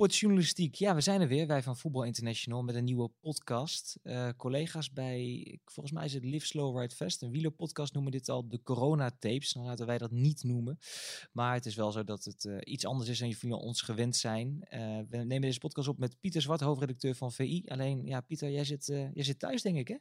[0.00, 0.74] Voetbaljournalistiek.
[0.74, 4.00] Ja, we zijn er weer, wij van Voetbal International, met een nieuwe podcast.
[4.02, 8.28] Uh, collega's bij, volgens mij is het Live Slow Ride Fest, een wielerpodcast noemen dit
[8.28, 9.52] al de corona-tapes.
[9.52, 10.78] Dan laten wij dat niet noemen.
[11.32, 14.16] Maar het is wel zo dat het uh, iets anders is dan jullie ons gewend
[14.16, 14.46] zijn.
[14.46, 17.62] Uh, we nemen deze podcast op met Pieter Zwart, hoofdredacteur van VI.
[17.66, 19.96] Alleen, ja, Pieter, jij zit, jij zit thuis, denk ik, hè?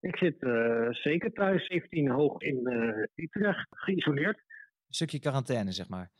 [0.00, 0.36] Ik zit
[0.90, 2.68] zeker thuis, 17 hoog in
[3.14, 4.36] Utrecht, geïsoleerd.
[4.86, 6.10] Een stukje quarantaine, zeg maar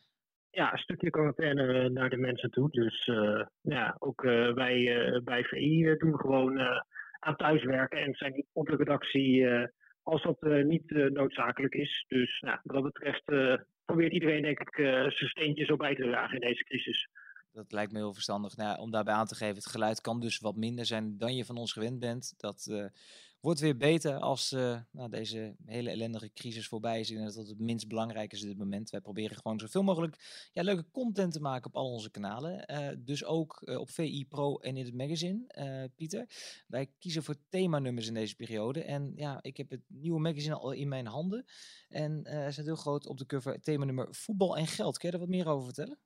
[0.55, 2.69] ja, een stukje quarantaine eh, naar de mensen toe.
[2.69, 6.59] Dus uh, ja, ook uh, wij bij VI doen gewoon
[7.19, 9.47] aan thuiswerken en zijn niet op de redactie
[10.03, 12.05] als dat niet noodzakelijk is.
[12.07, 13.25] Dus nou, wat dat betreft
[13.85, 14.75] probeert iedereen denk ik
[15.11, 17.09] zijn steentje zo bij te dragen in deze crisis.
[17.51, 18.55] Dat lijkt me heel verstandig.
[18.55, 21.45] Nou, om daarbij aan te geven, het geluid kan dus wat minder zijn dan je
[21.45, 22.33] van ons gewend bent.
[22.37, 22.91] Dat
[23.45, 27.11] wordt weer beter als uh, nou, deze hele ellendige crisis voorbij is.
[27.11, 28.89] En dat het minst belangrijk is op dit moment.
[28.89, 30.15] Wij proberen gewoon zoveel mogelijk
[30.53, 32.65] ja, leuke content te maken op al onze kanalen.
[32.71, 35.89] Uh, dus ook uh, op VI Pro en in het magazine.
[35.95, 36.25] Pieter,
[36.67, 38.83] wij kiezen voor themanummers in deze periode.
[38.83, 41.45] En ja, ik heb het nieuwe magazine al in mijn handen.
[41.89, 44.97] En er staat heel groot op de cover themanummer voetbal en geld.
[44.97, 45.99] Kun je er wat meer over vertellen?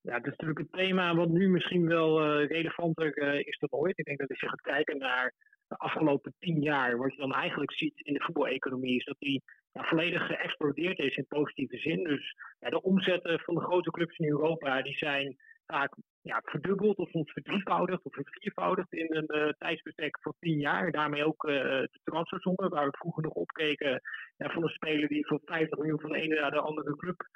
[0.00, 3.98] Ja, het is natuurlijk een thema wat nu misschien wel relevanter is dan ooit.
[3.98, 5.34] Ik denk dat als je gaat kijken naar
[5.68, 9.42] de afgelopen tien jaar, wat je dan eigenlijk ziet in de voetbaleconomie, is dat die
[9.72, 12.04] ja, volledig geëxplodeerd is in positieve zin.
[12.04, 16.96] Dus ja, de omzetten van de grote clubs in Europa, die zijn vaak ja, verdubbeld
[16.96, 20.90] of soms verdrievoudigd of verviervoudigd in een uh, tijdsbestek van tien jaar.
[20.90, 24.00] Daarmee ook uh, de transfersommen, waar we vroeger nog opkeken
[24.36, 27.26] ja, van een speler die voor 50 miljoen van de ene naar de andere club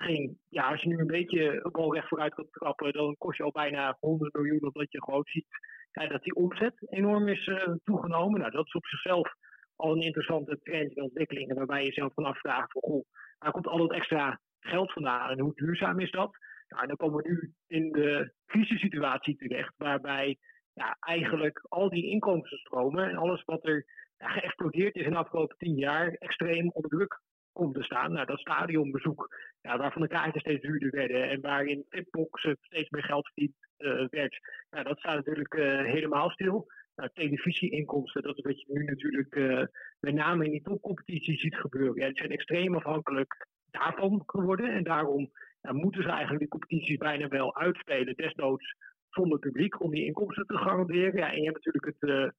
[0.00, 0.38] ging.
[0.48, 3.50] Ja, als je nu een beetje bal recht vooruit kan trappen, dan kost je al
[3.50, 5.46] bijna 100 miljoen, omdat je gewoon ziet
[5.92, 8.40] dat die omzet enorm is uh, toegenomen.
[8.40, 9.32] Nou, dat is op zichzelf
[9.76, 11.54] al een interessante trend en ontwikkeling.
[11.54, 13.04] Waarbij je zelf van afvraagt: van, goh,
[13.38, 16.36] waar komt al dat extra geld vandaan en hoe duurzaam is dat?
[16.68, 20.36] Nou, en dan komen we nu in de crisissituatie terecht, waarbij
[20.72, 25.56] ja, eigenlijk al die inkomstenstromen en alles wat er ja, geëxplodeerd is in de afgelopen
[25.56, 27.20] tien jaar extreem onder druk
[27.58, 28.12] komt te staan.
[28.12, 29.22] Nou, dat stadionbezoek,
[29.60, 34.08] ja, waarvan de kaarten steeds duurder werden en waarin tipboxen steeds meer geld verdiend uh,
[34.08, 34.38] werd,
[34.70, 36.66] nou, dat staat natuurlijk uh, helemaal stil.
[36.96, 39.64] Nou, televisieinkomsten, dat is wat je nu natuurlijk uh,
[40.00, 42.00] met name in die topcompetitie ziet gebeuren.
[42.00, 44.72] Ja, die zijn extreem afhankelijk daarvan geworden.
[44.72, 45.30] En daarom
[45.60, 48.76] ja, moeten ze eigenlijk die competities bijna wel uitspelen, desnoods
[49.10, 51.16] zonder publiek, om die inkomsten te garanderen.
[51.16, 52.34] Ja, en je hebt natuurlijk het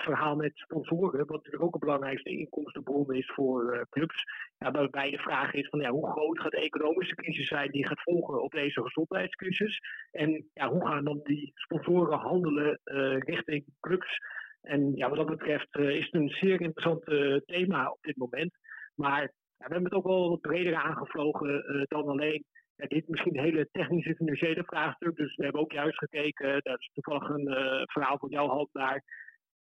[0.00, 4.24] verhaal met sponsoren, wat natuurlijk ook een belangrijkste inkomstenbron is voor uh, clubs.
[4.58, 7.86] Ja, waarbij de vraag is van ja, hoe groot gaat de economische crisis zijn die
[7.86, 9.80] gaat volgen op deze gezondheidscrisis?
[10.10, 14.18] En ja, hoe gaan dan die sponsoren handelen uh, richting clubs?
[14.62, 17.04] En ja, wat dat betreft uh, is het een zeer interessant
[17.46, 18.56] thema op dit moment.
[18.94, 22.44] Maar ja, we hebben het ook wel wat breder aangevlogen dan alleen
[22.76, 25.16] dit misschien een hele technische financiële vraagstuk.
[25.16, 27.48] Dus we hebben ook juist gekeken, dat is toevallig een
[27.86, 29.02] verhaal van jouw hand naar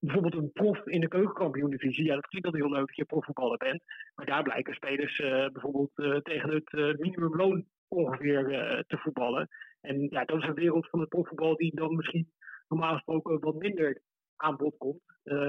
[0.05, 2.05] bijvoorbeeld een prof in de keukenkampioen-divisie.
[2.05, 3.83] Ja, dat klinkt al heel leuk dat je profvoetballer bent.
[4.15, 8.45] Maar daar blijken spelers uh, bijvoorbeeld uh, tegen het uh, minimumloon ongeveer
[8.87, 9.49] te voetballen.
[9.81, 12.33] En ja, dat is een wereld van het profvoetbal die dan misschien
[12.69, 14.01] normaal gesproken wat minder
[14.37, 15.03] aan bod komt.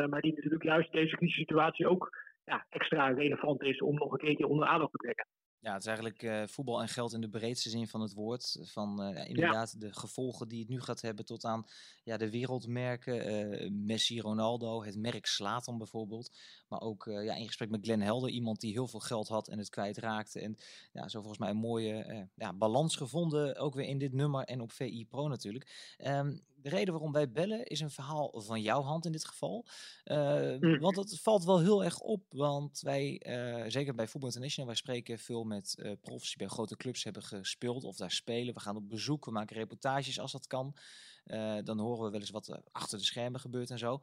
[0.10, 2.10] maar die natuurlijk juist in deze crisissituatie ook
[2.44, 5.28] ja, extra relevant is om nog een keertje onder aandacht te brengen.
[5.66, 8.58] Ja, het is eigenlijk uh, voetbal en geld in de breedste zin van het woord.
[8.62, 11.66] Van uh, inderdaad de gevolgen die het nu gaat hebben tot aan
[12.04, 13.52] ja, de wereldmerken.
[13.62, 16.38] Uh, Messi, Ronaldo, het merk Slatan bijvoorbeeld.
[16.68, 19.58] Maar ook ja, in gesprek met Glenn Helder, iemand die heel veel geld had en
[19.58, 20.40] het kwijtraakte.
[20.40, 20.58] En
[20.92, 24.62] ja, zo volgens mij een mooie ja, balans gevonden, ook weer in dit nummer en
[24.62, 25.96] op VI Pro natuurlijk.
[25.98, 29.66] Um, de reden waarom wij bellen is een verhaal van jouw hand in dit geval.
[30.06, 34.70] Uh, Want het valt wel heel erg op, want wij, uh, zeker bij Football International,
[34.70, 38.54] wij spreken veel met uh, profs die bij grote clubs hebben gespeeld of daar spelen.
[38.54, 40.76] We gaan op bezoek, we maken reportages als dat kan.
[41.64, 43.98] dan horen we wel eens wat er achter de schermen gebeurt en zo.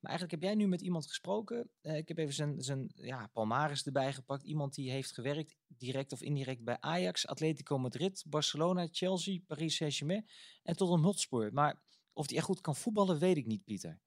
[0.00, 1.70] Maar eigenlijk heb jij nu met iemand gesproken.
[1.82, 4.42] ik heb even zijn, zijn ja, palmaris erbij gepakt.
[4.42, 10.28] Iemand die heeft gewerkt, direct of indirect, bij Ajax, Atletico Madrid, Barcelona, Chelsea, Paris Saint-Germain
[10.62, 11.52] en tot een Hotspur.
[11.52, 11.84] Maar
[12.16, 13.98] of hij echt goed kan voetballen, weet ik niet, Pieter.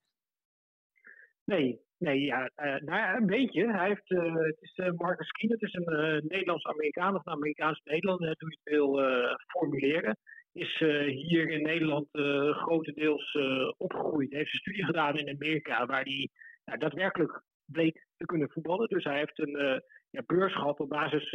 [1.43, 3.71] Nee, nee ja, uh, nou een beetje.
[3.71, 8.35] Hij heeft, uh, het is uh, Marcus Kien, het is een Nederlands-Amerikaan of een Amerikaans-Nederlander,
[8.39, 8.99] hoe je het wil
[9.47, 10.17] formuleren.
[10.53, 10.77] Is
[11.07, 12.07] hier in Nederland
[12.51, 13.37] grotendeels
[13.77, 14.31] opgegroeid.
[14.31, 16.29] Heeft een studie gedaan in Amerika, waar hij
[16.65, 18.87] nou, daadwerkelijk bleek te kunnen voetballen.
[18.87, 21.29] Dus hij heeft een ja, beurs gehad op basis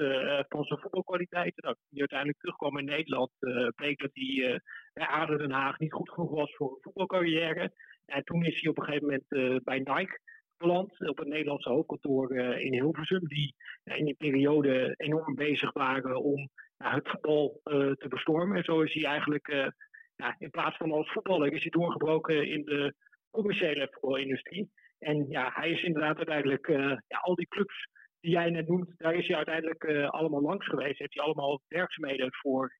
[0.49, 1.62] van zijn voetbalkwaliteiten.
[1.62, 3.31] Nou, die uiteindelijk terugkwam in Nederland,
[3.75, 4.61] bleek dat hij
[4.93, 7.73] bij ADO Den Haag niet goed genoeg was voor een voetbalcarrière.
[8.06, 10.21] En toen is hij op een gegeven moment uh, bij Nike
[10.56, 13.55] beland, op het Nederlandse hoofdkantoor uh, in Hilversum, die
[13.85, 18.56] uh, in die periode enorm bezig waren om het voetbal te bestormen.
[18.56, 19.73] En zo is hij eigenlijk
[20.38, 22.94] in plaats van als voetballer is hij doorgebroken in de
[23.31, 24.71] commerciële voetbalindustrie.
[24.99, 26.69] En ja, hij is inderdaad uiteindelijk
[27.06, 27.88] ja, al die clubs
[28.25, 30.99] die jij net noemt, daar is hij uiteindelijk allemaal langs geweest.
[30.99, 32.76] Heeft hij allemaal werkzaamheden voor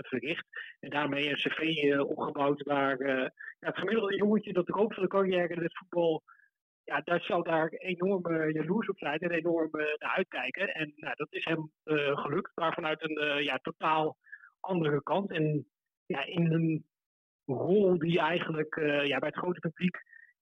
[0.00, 0.46] verricht.
[0.80, 5.08] En daarmee een cv opgebouwd waar ja, het gemiddelde jongetje dat de hoop van de
[5.08, 6.22] carrière in het voetbal
[6.84, 10.74] ja, dat zou daar enorm jaloers op zijn en enorm naar uitkijken.
[10.74, 11.70] En nou, dat is hem
[12.14, 14.16] gelukt, maar vanuit een ja, totaal
[14.60, 15.30] andere kant.
[15.30, 15.66] En
[16.06, 16.86] ja, in een
[17.44, 18.74] rol die eigenlijk
[19.04, 19.96] ja, bij het grote publiek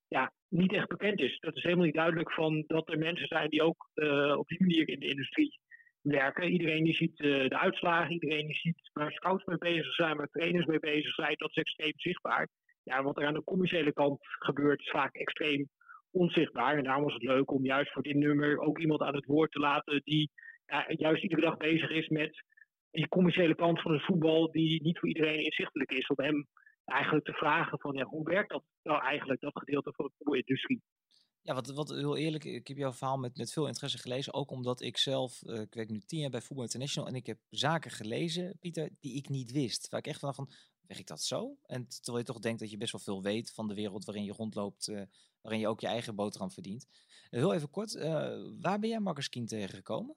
[0.09, 1.39] ja, niet echt bekend is.
[1.39, 3.91] Dat is helemaal niet duidelijk van dat er mensen zijn die ook
[4.37, 5.59] op die manier in de industrie
[6.01, 6.51] werken.
[6.51, 10.67] Iedereen die ziet de uitslagen, iedereen die ziet waar scouts mee bezig zijn, waar trainers
[10.67, 11.35] mee bezig zijn.
[11.37, 12.49] Dat is extreem zichtbaar.
[12.83, 15.69] Ja, wat er aan de commerciële kant gebeurt is vaak extreem
[16.11, 16.77] onzichtbaar.
[16.77, 19.53] En daarom was het leuk om juist voor dit nummer ook iemand aan het woord
[19.53, 20.31] te laten die
[20.67, 22.45] ja, juist iedere dag bezig is met
[22.91, 26.07] die commerciële kant van het voetbal, die niet voor iedereen inzichtelijk is.
[26.07, 26.47] Om hem
[26.87, 30.83] eigenlijk te vragen van ja, hoe werkt dat nou eigenlijk, dat gedeelte van de voetbalindustrie?
[31.47, 34.35] Ja, wat, wat heel eerlijk, ik heb jouw verhaal met, met veel interesse gelezen.
[34.35, 37.09] Ook omdat ik zelf, uh, ik werk nu tien jaar bij Voetbal International.
[37.09, 39.89] En ik heb zaken gelezen, Pieter, die ik niet wist.
[39.89, 40.51] Waar ik echt van, van
[40.87, 41.57] werkt dat zo?
[41.63, 44.25] En terwijl je toch denkt dat je best wel veel weet van de wereld waarin
[44.25, 45.03] je rondloopt, uh,
[45.41, 46.87] waarin je ook je eigen boterham verdient.
[47.31, 47.95] Uh, heel even kort,
[48.61, 50.17] waar ben jij Marcus Kien tegengekomen?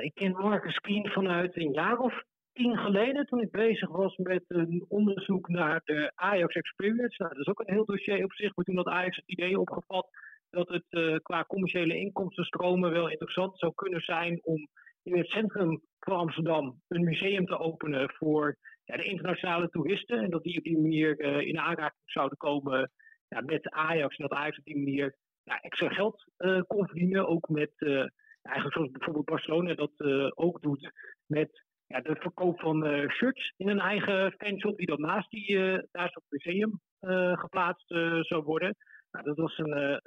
[0.00, 2.22] ik ken Marcus Kien vanuit een jaar of
[2.58, 7.22] tien geleden, toen ik bezig was met een onderzoek naar de Ajax Experience.
[7.22, 9.60] Nou, dat is ook een heel dossier op zich, maar toen had Ajax het idee
[9.60, 10.08] opgevat
[10.50, 14.68] dat het qua commerciële inkomstenstromen wel interessant zou kunnen zijn om
[15.02, 20.18] in het centrum van Amsterdam een museum te openen voor ja, de internationale toeristen.
[20.18, 22.90] En dat die op die manier uh, in aanraking zouden komen
[23.28, 24.16] ja, met Ajax.
[24.16, 27.28] En dat Ajax op die manier extra geld uh, kon verdienen.
[27.28, 27.72] Ook met,
[28.42, 30.00] eigenlijk zoals bijvoorbeeld Barcelona dat
[30.34, 30.92] ook doet,
[31.26, 34.76] met ja, de verkoop van shirts in een eigen fanshop.
[34.76, 35.58] Die dan naast, die,
[35.92, 36.80] naast het museum
[37.36, 37.88] geplaatst
[38.20, 38.76] zou worden.
[39.10, 40.00] Nou, dat was een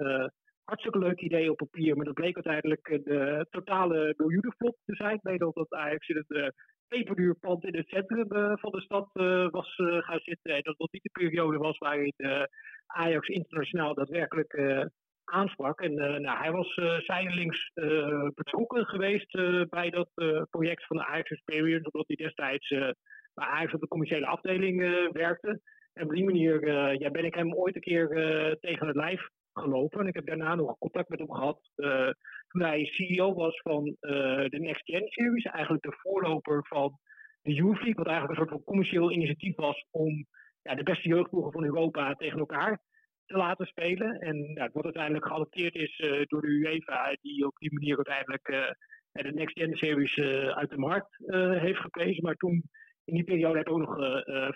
[0.64, 5.16] hartstikke leuk idee op papier, maar dat bleek uiteindelijk de totale miljoenenflop te zijn.
[5.16, 6.54] Ik weet dat Ajax in het
[6.88, 8.28] peperduurpand in het centrum
[8.58, 9.10] van de stad
[9.52, 10.56] was gaan zitten.
[10.56, 12.14] En dat dat niet de periode was waarin
[12.86, 14.54] Ajax internationaal daadwerkelijk
[15.32, 15.82] aansprak.
[15.82, 16.74] En nou, hij was
[17.06, 17.72] zijdelings
[18.34, 19.32] betrokken geweest
[19.70, 20.10] bij dat
[20.50, 22.68] project van de Ajax Experience, omdat hij destijds
[23.34, 24.80] bij Ajax op de commerciële afdeling
[25.12, 25.62] werkte.
[25.94, 26.68] En op die manier
[27.00, 28.08] ja, ben ik hem ooit een keer
[28.60, 30.00] tegen het lijf gelopen.
[30.00, 31.72] En ik heb daarna nog contact met hem gehad
[32.48, 33.84] toen hij CEO was van
[34.50, 36.98] de Next Gen Series, eigenlijk de voorloper van
[37.42, 40.26] de Youth League, wat eigenlijk een soort van commercieel initiatief was om
[40.62, 42.80] ja, de beste jeugdploegen van Europa tegen elkaar
[43.32, 44.20] te laten spelen.
[44.20, 48.48] En ja, wat uiteindelijk geadopteerd is uh, door de UEFA, die op die manier uiteindelijk
[48.50, 48.68] uh,
[49.12, 50.20] de Next Gen Series
[50.54, 51.18] uit de markt
[51.60, 52.24] heeft geprezen.
[52.24, 52.64] Maar toen,
[53.04, 53.96] in die periode, heb ik ook nog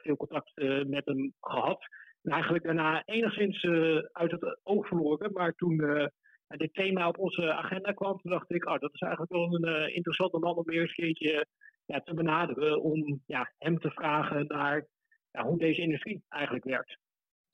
[0.01, 0.51] veel contact
[0.87, 1.87] met hem gehad.
[2.21, 3.63] En eigenlijk daarna enigszins
[4.11, 5.31] uit het oog verloren.
[5.31, 6.09] Maar toen
[6.47, 9.93] dit thema op onze agenda kwam, toen dacht ik, oh, dat is eigenlijk wel een
[9.93, 11.45] interessante man om weer een keertje
[11.85, 12.81] ja, te benaderen.
[12.81, 14.85] Om ja, hem te vragen naar
[15.31, 16.97] ja, hoe deze industrie eigenlijk werkt.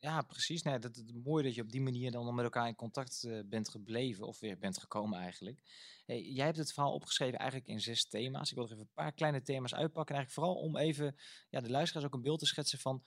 [0.03, 0.63] Ja, precies.
[0.63, 3.39] Nee, dat, is mooi dat je op die manier dan met elkaar in contact uh,
[3.46, 5.62] bent gebleven, of weer bent gekomen eigenlijk.
[6.05, 8.50] Hey, jij hebt het verhaal opgeschreven eigenlijk in zes thema's.
[8.50, 10.15] Ik wil er even een paar kleine thema's uitpakken.
[10.15, 11.15] Eigenlijk vooral om even
[11.50, 13.03] ja, de luisteraars ook een beeld te schetsen van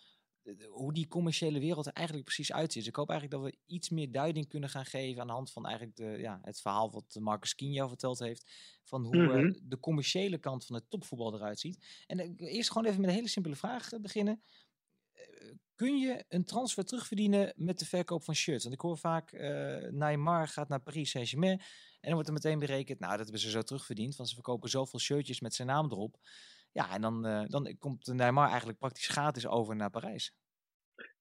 [0.69, 2.83] hoe die commerciële wereld er eigenlijk precies uitziet.
[2.83, 5.53] Dus ik hoop eigenlijk dat we iets meer duiding kunnen gaan geven aan de hand
[5.53, 8.51] van eigenlijk de, ja, het verhaal wat Marcus Kien jou verteld heeft.
[8.83, 12.05] Van hoe mm de commerciële kant van het topvoetbal eruit ziet.
[12.07, 14.43] En uh, eerst gewoon even met een hele simpele vraag eh, beginnen.
[15.75, 18.63] Kun je een transfer terugverdienen met de verkoop van shirts?
[18.63, 19.33] Want ik hoor vaak,
[19.91, 21.59] Neymar gaat naar Paris Saint-Germain.
[21.59, 24.17] En dan wordt er meteen berekend, nou dat hebben ze zo terugverdiend.
[24.17, 26.17] Want ze verkopen zoveel shirtjes met zijn naam erop.
[26.73, 30.33] Ja, en dan, uh, dan komt Neymar eigenlijk praktisch gratis over naar Parijs.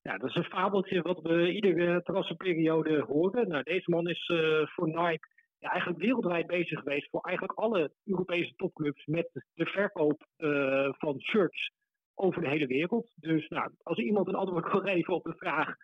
[0.01, 3.48] Ja, dat is een fabeltje wat we iedere transferperiode horen.
[3.48, 5.27] Nou, deze man is uh, voor Nike
[5.60, 11.22] ja, eigenlijk wereldwijd bezig geweest voor eigenlijk alle Europese topclubs met de verkoop uh, van
[11.22, 11.72] shirts
[12.15, 13.12] over de hele wereld.
[13.15, 15.75] Dus nou, als iemand een antwoord wil geven op de vraag,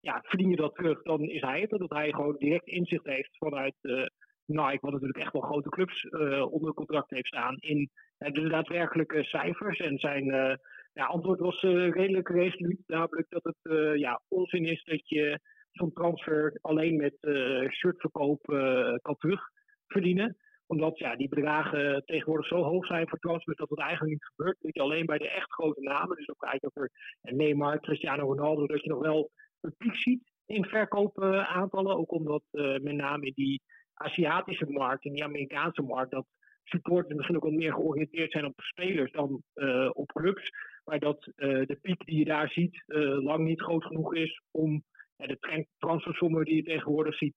[0.00, 1.70] ja, verdien je dat terug, dan is hij het.
[1.70, 4.06] Dat hij gewoon direct inzicht heeft vanuit uh,
[4.46, 6.08] Nike, wat natuurlijk echt wel grote clubs
[6.50, 9.78] onder contract heeft staan, in de daadwerkelijke cijfers.
[9.78, 10.24] En zijn
[10.92, 15.40] ja, antwoord was redelijk resoluut, namelijk dat het ja, onzin is dat je
[15.72, 17.16] zo'n transfer alleen met
[17.70, 18.40] shirtverkoop
[19.02, 24.12] kan terugverdienen omdat ja, die bedragen tegenwoordig zo hoog zijn voor transfers dat het eigenlijk
[24.12, 24.56] niet gebeurt.
[24.60, 26.90] Dat je alleen bij de echt grote namen, dus ook kijken over
[27.20, 29.30] Neymar, Cristiano Ronaldo, dat je nog wel
[29.60, 31.96] een piek ziet in verkoopaantallen.
[31.96, 32.42] Ook omdat
[32.82, 33.62] met name in die
[33.94, 36.26] Aziatische markt, in die Amerikaanse markt, dat
[36.64, 40.50] supporters misschien ook wat meer georiënteerd zijn op spelers dan uh, op clubs.
[40.84, 42.82] maar dat de piek die je daar ziet
[43.22, 44.82] lang niet groot genoeg is om
[45.16, 47.34] de transfersommen die je tegenwoordig ziet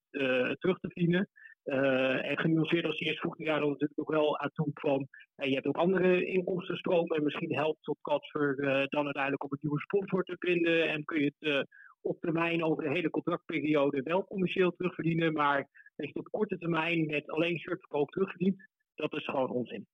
[0.58, 1.28] terug te verdienen.
[1.64, 5.08] Uh, en genuanceerd als die is, voegt daar dan natuurlijk ook wel aan toe van.
[5.34, 9.58] je hebt ook andere inkomstenstromen en misschien helpt op transfer uh, dan uiteindelijk op een
[9.60, 10.88] nieuwe sponsor te vinden.
[10.88, 11.66] En kun je het
[12.00, 15.32] op termijn over de hele contractperiode wel commercieel terugverdienen.
[15.32, 19.86] Maar dat je op korte termijn met alleen shirtverkoop terugverdient, dat is gewoon onzin.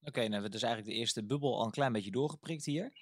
[0.00, 2.64] Oké, okay, nou hebben we dus eigenlijk de eerste bubbel al een klein beetje doorgeprikt
[2.64, 2.92] hier.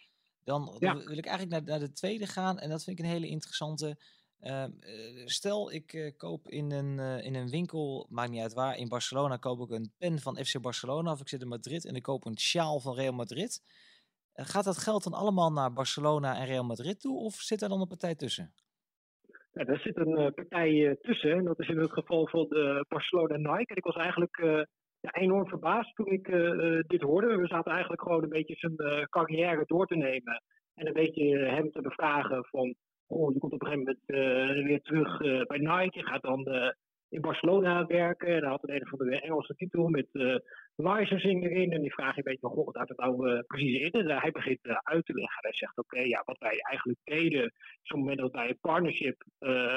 [0.45, 2.59] Dan wil ik eigenlijk naar, naar, de tweede gaan.
[2.59, 3.97] En dat vind ik een hele interessante.
[4.41, 8.55] Ehm, eh, stel, ik uh, koop in een, uh, in een winkel, maakt niet uit
[8.55, 11.87] waar, in Barcelona koop ik een pen van FC Barcelona of ik zit in Madrid
[11.87, 13.63] en ik koop een sjaal van Real Madrid.
[14.33, 17.81] gaat dat geld dan allemaal naar Barcelona en Real Madrid toe of zit er dan
[17.81, 18.53] een partij tussen?
[19.53, 23.73] Ja, zit een partij tussen en dat is in het geval van de Barcelona Nike.
[23.73, 24.37] En ik was eigenlijk
[25.01, 26.25] ja, enorm verbaasd toen ik
[26.87, 27.37] dit hoorde.
[27.37, 30.43] We zaten eigenlijk gewoon een beetje zijn carrière door te nemen
[30.75, 32.77] en een beetje hem te bevragen van
[33.07, 35.99] oh, je komt op een gegeven moment uh, weer terug uh, bij Nike.
[35.99, 36.71] Je gaat dan uh,
[37.09, 38.29] in Barcelona werken.
[38.29, 40.09] En dan had een een of andere Engelse titel met
[40.77, 41.73] licensing erin.
[41.73, 43.91] En die vraag je een beetje van, goh, wat houdt het nou precies in?
[43.91, 45.39] En hij begint uit te leggen.
[45.41, 47.45] Hij zegt, oké, ja, wat wij eigenlijk deden...
[47.45, 49.23] is op het moment dat wij een partnership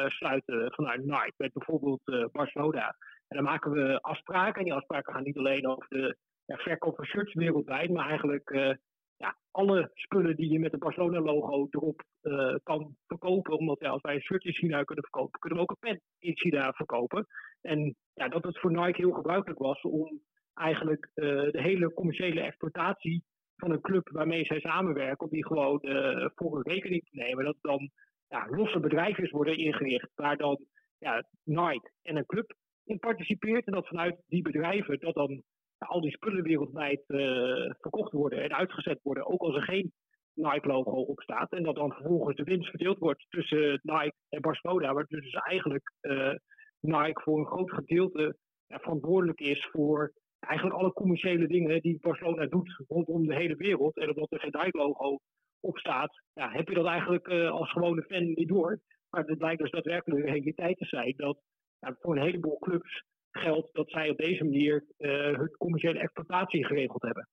[0.07, 1.33] sluiten vanuit Nike...
[1.37, 2.95] met bijvoorbeeld Barcelona...
[3.27, 4.59] En dan maken we afspraken.
[4.59, 8.77] En die afspraken gaan niet alleen over de ja, verkoop van shirts wereldwijd, maar eigenlijk
[9.19, 13.57] ja, alle spullen die je met een Barcelona-logo erop uh, kan verkopen.
[13.57, 16.01] Omdat ja, als wij een shirt in China kunnen verkopen, kunnen we ook een pen
[16.19, 17.25] in China verkopen.
[17.61, 20.21] En ja, dat het voor Nike heel gebruikelijk was om
[20.53, 23.23] eigenlijk uh, de hele commerciële exploitatie
[23.55, 27.45] van een club waarmee zij samenwerken, om die gewoon uh, voor een rekening te nemen.
[27.45, 27.89] Dat dan
[28.27, 30.65] ja, losse bedrijfjes worden ingericht, waar dan
[30.97, 33.65] ja, Nike en een club in participeert.
[33.65, 35.43] En dat vanuit die bedrijven dat dan
[35.87, 39.91] al die spullen wereldwijd uh, verkocht worden en uitgezet worden, ook als er geen
[40.33, 41.51] Nike-logo op staat.
[41.51, 45.91] En dat dan vervolgens de winst verdeeld wordt tussen Nike en Barcelona, waar dus eigenlijk
[46.01, 46.33] uh,
[46.79, 52.83] Nike voor een groot gedeelte verantwoordelijk is voor eigenlijk alle commerciële dingen die Barcelona doet
[52.87, 53.97] rondom de hele wereld.
[53.97, 55.19] En omdat er geen Nike-logo
[55.59, 58.79] op staat, ja, heb je dat eigenlijk uh, als gewone fan niet door.
[59.09, 61.39] Maar het blijkt dus daadwerkelijk een realiteit te zijn dat
[61.79, 67.01] voor een heleboel clubs geldt dat zij op deze manier uh, hun commerciële exploitatie geregeld
[67.01, 67.29] hebben.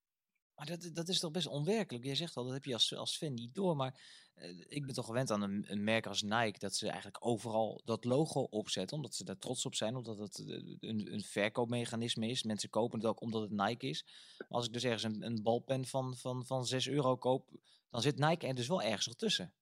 [0.56, 2.04] Maar dat, dat is toch best onwerkelijk.
[2.04, 3.76] Jij zegt al, dat heb je als, als fan niet door.
[3.76, 4.00] Maar
[4.36, 7.80] uh, ik ben toch gewend aan een, een, merk als Nike dat ze eigenlijk overal
[7.84, 8.96] dat logo opzetten.
[8.96, 9.96] Omdat ze daar trots op zijn.
[9.96, 12.42] Omdat het eh, een, een verkoopmechanisme is.
[12.42, 14.06] Mensen kopen het ook omdat het Nike is.
[14.48, 17.50] Als ik dus ergens een, een balpen van, van, van 6 euro koop,
[17.90, 19.52] dan zit Nike er dus wel ergens nog tussen.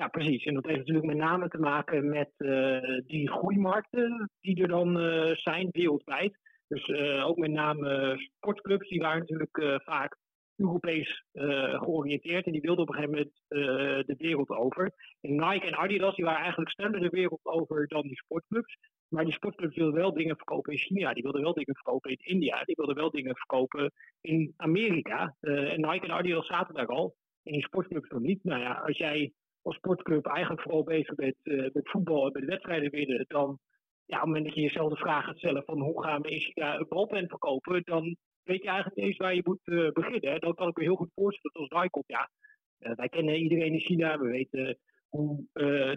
[0.00, 0.44] Ja, precies.
[0.44, 5.00] En dat heeft natuurlijk met name te maken met uh, die groeimarkten die er dan
[5.00, 6.38] uh, zijn wereldwijd.
[6.68, 10.16] Dus uh, ook met name sportclubs, die waren natuurlijk vaak
[10.56, 11.24] Europees
[11.72, 12.46] georiënteerd.
[12.46, 14.92] En die wilden op een gegeven moment de wereld over.
[15.20, 18.76] En Nike en Adidas die waren eigenlijk sneller de wereld over dan die sportclubs.
[19.08, 21.12] Maar die sportclubs wilden wel dingen verkopen in China.
[21.12, 22.64] Die wilden wel dingen verkopen in India.
[22.64, 25.36] Die wilden wel dingen verkopen in Amerika.
[25.40, 27.14] en Nike en Adidas zaten daar al.
[27.42, 28.44] En die sportclubs nog niet.
[28.44, 32.44] Nou ja, als jij als sportclub eigenlijk vooral bezig bent uh, met voetbal en met
[32.44, 33.58] wedstrijden winnen, dan
[34.04, 36.30] ja, op het moment dat je jezelf de vraag gaat stellen van hoe gaan we
[36.30, 39.90] in China een balpen verkopen, dan weet je eigenlijk niet eens waar je moet uh,
[39.90, 40.40] beginnen.
[40.40, 42.30] Dan kan ik me heel goed voorstellen dat als Nike ja,
[42.78, 45.44] uh, wij kennen iedereen in China, we weten hoe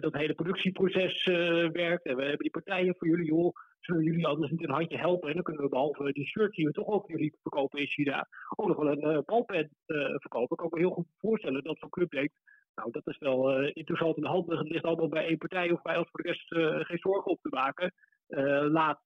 [0.00, 1.24] dat hele productieproces
[1.72, 4.98] werkt en we hebben die partijen voor jullie, joh, zullen jullie anders niet een handje
[4.98, 7.86] helpen en dan kunnen we behalve die shirts die we toch ook jullie verkopen in
[7.86, 10.50] China, ook nog wel een balpen verkopen.
[10.50, 12.34] Ik kan me heel goed voorstellen dat zo'n club denkt,
[12.74, 14.50] nou, dat is wel uh, interessant in de hand.
[14.50, 17.30] Het ligt allemaal bij één partij of bij ons voor de rest uh, geen zorgen
[17.30, 17.92] op te maken.
[18.28, 19.00] Uh, laat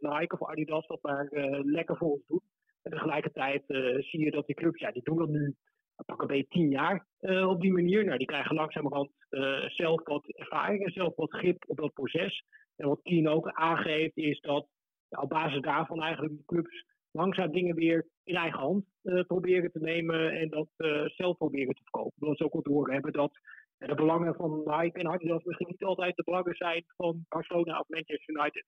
[0.00, 1.28] Nike of Adidas dat maar
[1.62, 2.40] lekker voor ons doen.
[2.82, 3.62] En tegelijkertijd
[3.98, 5.54] zie je dat die clubs, ja, die doen dat nu
[6.06, 7.06] pak een tien jaar
[7.46, 8.04] op die manier.
[8.04, 9.10] Nou, die krijgen langzamerhand
[9.66, 12.44] zelf wat ervaring en zelf wat grip op dat proces.
[12.76, 14.66] En wat Kien ook aangeeft is dat
[15.08, 19.72] ja, op basis daarvan eigenlijk de clubs langzaam dingen weer in eigen hand uh, proberen
[19.72, 22.26] te nemen en dat uh, zelf proberen te verkopen.
[22.26, 23.38] Dat ze ook wel doorhebben dat
[23.78, 27.80] uh, de belangen van Nike en Adidas misschien niet altijd de belangen zijn van Barcelona
[27.80, 28.66] of Manchester United.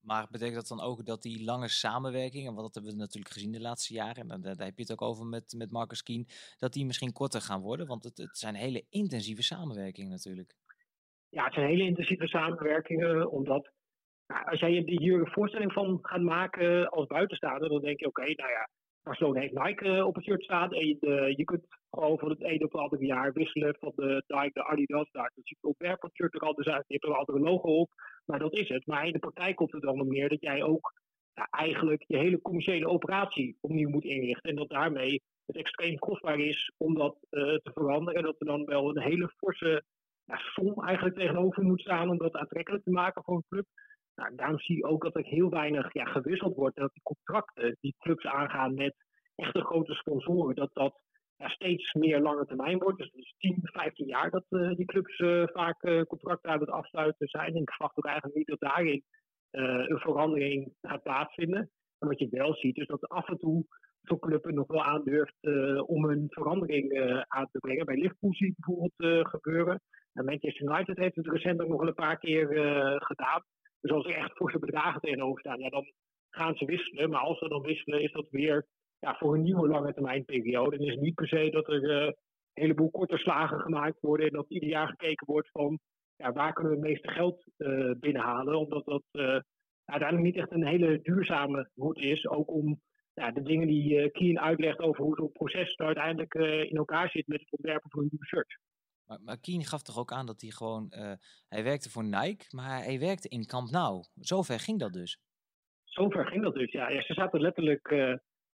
[0.00, 3.52] Maar betekent dat dan ook dat die lange samenwerking, en dat hebben we natuurlijk gezien
[3.52, 6.26] de laatste jaren, en daar, daar heb je het ook over met, met Marcus Kien,
[6.58, 7.86] dat die misschien korter gaan worden?
[7.86, 10.54] Want het, het zijn hele intensieve samenwerkingen natuurlijk.
[11.28, 13.70] Ja, het zijn hele intensieve samenwerkingen, omdat
[14.28, 18.06] nou, als jij je hier een voorstelling van gaat maken als buitenstaander, dan denk je:
[18.06, 18.68] oké, nou ja,
[19.02, 20.72] Barcelona heeft Nike eh, op het shirt staan.
[20.72, 23.92] En je, eh, je kunt gewoon van het ene op het andere jaar wisselen van
[23.96, 25.10] de Nike, de Adidas.
[25.10, 26.84] Daar ziet het ontwerp van het shirt er anders uit.
[26.86, 27.90] Je hebt er een andere logo op.
[28.24, 28.86] Maar dat is het.
[28.86, 30.92] Maar in de praktijk komt het dan meer dat jij ook
[31.50, 34.50] eigenlijk je hele commerciële operatie opnieuw moet inrichten.
[34.50, 38.22] En dat daarmee het extreem kostbaar is om dat te veranderen.
[38.22, 39.82] Dat er dan wel een hele forse
[40.24, 43.66] ja, som eigenlijk tegenover moet staan om dat aantrekkelijk te maken voor een club.
[44.18, 46.76] Nou, daarom zie je ook dat er heel weinig ja, gewisseld wordt.
[46.76, 48.94] Dat die contracten die clubs aangaan met
[49.34, 51.00] echte grote sponsoren, dat dat
[51.36, 52.98] ja, steeds meer lange termijn wordt.
[52.98, 56.70] Dus, is 10, 15 jaar dat uh, die clubs uh, vaak uh, contracten aan het
[56.70, 57.54] afsluiten zijn.
[57.54, 59.02] En ik verwacht ook eigenlijk niet dat daarin
[59.50, 61.70] een verandering gaat plaatsvinden.
[61.98, 63.64] En wat je wel ziet, is dat af en toe
[64.02, 65.36] zo'n club nog wel aandurft
[65.86, 66.98] om een verandering
[67.28, 67.86] aan te brengen.
[67.86, 69.80] Bij Liverpool zie je bijvoorbeeld gebeuren.
[70.12, 72.46] En Manchester United heeft het recent ook nog wel een paar keer
[73.02, 73.42] gedaan.
[73.80, 75.92] Dus als er echt forse bedragen tegenover staan, ja, dan
[76.30, 77.10] gaan ze wisselen.
[77.10, 78.66] Maar als ze dan wisselen, is dat weer
[78.98, 80.76] ja, voor een nieuwe lange termijn periode.
[80.76, 82.14] En is niet per se dat er uh, een
[82.52, 85.78] heleboel korte slagen gemaakt worden en dat ieder jaar gekeken wordt van
[86.16, 88.58] ja, waar kunnen we het meeste geld uh, binnenhalen.
[88.58, 89.40] Omdat dat uh,
[89.84, 92.28] uiteindelijk niet echt een hele duurzame route is.
[92.28, 92.80] Ook om
[93.14, 96.34] ja, de dingen die Kien uitlegt over hoe zo'n proces uiteindelijk
[96.70, 98.58] in elkaar zit met het ontwerpen van een nieuwe shirt.
[99.08, 100.92] Maar, maar gaf toch ook aan dat hij gewoon,
[101.48, 104.04] hij werkte voor Nike, maar hij werkte in Camp Nou.
[104.14, 105.18] Zover ging dat dus.
[105.84, 106.88] Zover ging dat dus, ja.
[106.88, 107.88] ja ze zaten letterlijk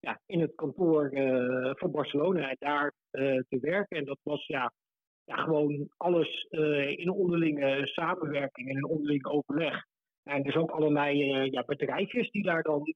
[0.00, 2.92] ja, in het kantoor uh, van Barcelona en daar
[3.48, 3.98] te werken.
[3.98, 4.72] En dat was ja,
[5.24, 6.46] ja gewoon alles
[6.96, 9.84] in onderlinge samenwerking en in onderling overleg.
[10.22, 11.16] En zijn ook allerlei
[11.50, 12.94] ja, bedrijfjes die daar dan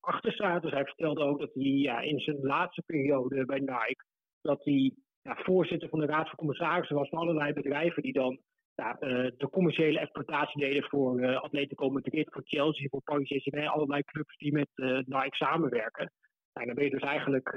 [0.00, 0.62] achter zaten.
[0.62, 4.04] Dus hij vertelde ook dat hij ja, in zijn laatste periode bij Nike,
[4.40, 4.92] dat hij
[5.26, 8.38] ja, voorzitter van de Raad van Commissarissen was van allerlei bedrijven die dan
[8.76, 8.94] uh,
[9.36, 14.36] de commerciële exploitatie deden voor uh, Atletico Madrid, voor Chelsea, voor Paris Saint-Germain, allerlei clubs
[14.36, 16.12] die met uh, Nike samenwerken.
[16.52, 17.56] Nou, dan ben je dus eigenlijk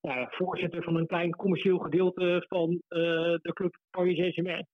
[0.00, 4.66] ja, voorzitter van een klein commercieel gedeelte van de club Paris Saint-Germain.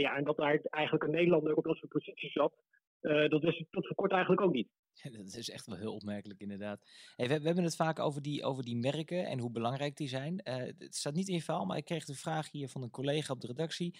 [0.00, 2.52] ja, en dat daar eigenlijk een Nederlander op dat soort posities zat,
[3.00, 4.68] dat is tot voor kort eigenlijk ook niet.
[4.92, 6.80] Ja, dat is echt wel heel opmerkelijk, inderdaad.
[7.16, 10.08] Hey, we, we, hebben het vaak over die, over die merken en hoe belangrijk die
[10.08, 10.40] zijn.
[10.44, 13.32] het staat niet in je verhaal, maar ik kreeg de vraag hier van een collega
[13.32, 13.98] op de redactie.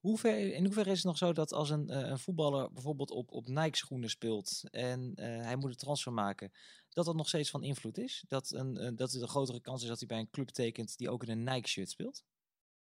[0.00, 3.10] Hoe ver, in hoeverre is het nog zo dat als een, uh, een voetballer bijvoorbeeld
[3.10, 6.52] op, op Nike-schoenen speelt en hij moet een transfer maken,
[6.88, 8.24] dat dat nog steeds van invloed is?
[8.28, 11.10] Dat, een, dat er een grotere kans is dat hij bij een club tekent die
[11.10, 12.24] ook in een Nike-shirt speelt?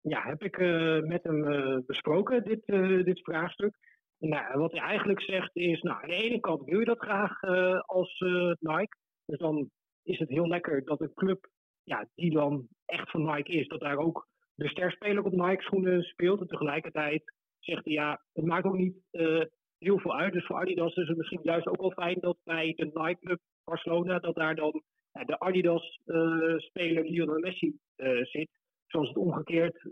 [0.01, 0.59] Ja, heb ik
[1.07, 2.67] met hem besproken, dit,
[3.05, 3.77] dit vraagstuk.
[4.19, 7.43] Nou, wat hij eigenlijk zegt is, nou, aan de ene kant wil je dat graag
[7.87, 8.19] als
[8.61, 8.97] Nike.
[9.25, 9.71] Dus dan
[10.03, 11.49] is het heel lekker dat een club
[11.83, 16.03] ja, die dan echt van Nike is, dat daar ook de sterspeler op Nike schoenen
[16.03, 16.41] speelt.
[16.41, 17.23] En tegelijkertijd
[17.59, 19.43] zegt hij ja, het maakt ook niet uh,
[19.79, 20.33] heel veel uit.
[20.33, 23.41] Dus voor Adidas is het misschien juist ook wel fijn dat bij de Nike Club
[23.65, 27.79] Barcelona, dat daar dan de Adidas uh, speler Lionel Messi
[28.23, 28.51] zit.
[28.89, 29.83] Zoals het omgekeerd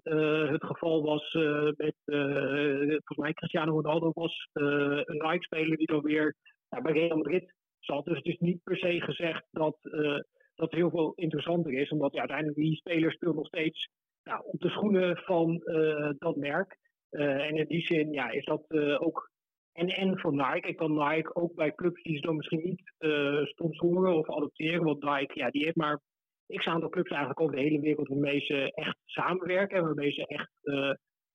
[0.51, 1.33] het geval was
[1.77, 6.35] met, volgens mij Cristiano Ronaldo was een Nike-speler die dan weer
[6.83, 8.05] bij Real Madrid zat.
[8.05, 9.77] Dus het is niet per se gezegd dat
[10.55, 11.91] dat heel veel interessanter is.
[11.91, 13.89] Omdat ja, uiteindelijk die speler speelt nog steeds
[14.25, 16.79] nou, op de schoenen van uh, dat merk.
[17.11, 19.31] Uh, en in die zin ja, is dat uh, ook
[19.73, 20.69] en en voor Nike.
[20.69, 22.93] Ik kan Nike ook bij clubs die ze dan misschien niet
[23.49, 24.85] sponsoren of adopteren.
[24.85, 26.01] Want Nike, ja, die heeft maar
[26.47, 29.77] x aantal clubs eigenlijk over de hele wereld waarmee ze echt samenwerken.
[29.79, 30.51] En waarmee ze echt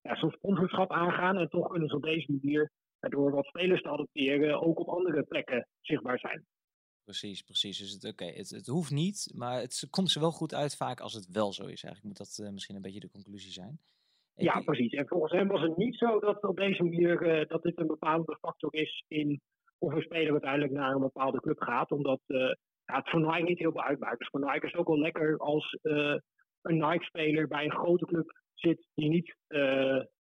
[0.01, 1.37] ja, zo'n sponsorschap aangaan.
[1.37, 5.23] En toch kunnen ze op deze manier, door wat spelers te adopteren, ook op andere
[5.23, 6.45] plekken zichtbaar zijn.
[7.03, 7.77] Precies, precies.
[7.77, 10.99] Dus het, oké, het, het hoeft niet, maar het komt ze wel goed uit vaak
[10.99, 11.83] als het wel zo is.
[11.83, 13.79] Eigenlijk moet dat uh, misschien een beetje de conclusie zijn.
[14.35, 14.91] En ja, precies.
[14.91, 17.87] En volgens hem was het niet zo dat op deze manier uh, dat dit een
[17.87, 19.41] bepaalde factor is in
[19.77, 21.91] of een speler uiteindelijk naar een bepaalde club gaat.
[21.91, 22.53] Omdat uh,
[22.91, 24.19] ja, het voor Nike niet heel veel uitmaakt.
[24.19, 25.77] Dus voor Nike is het ook wel lekker als
[26.61, 29.35] een Nike-speler bij een grote club zit die niet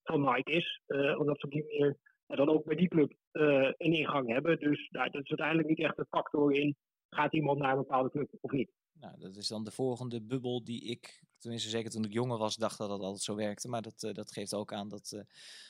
[0.03, 0.81] van Nike is.
[1.17, 4.59] omdat ze op die manier dan ook bij die club een ingang hebben.
[4.59, 6.75] Dus nou, dat is uiteindelijk niet echt een factor in
[7.09, 8.71] gaat iemand naar een bepaalde club of niet.
[9.01, 12.55] Nou, dat is dan de volgende bubbel die ik, tenminste zeker toen ik jonger was,
[12.55, 13.67] dacht dat dat altijd zo werkte.
[13.67, 15.21] Maar dat, uh, dat geeft ook aan dat uh,